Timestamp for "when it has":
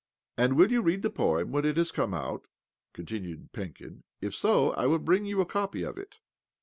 1.51-1.91